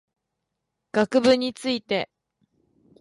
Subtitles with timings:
[0.93, 2.09] 学部について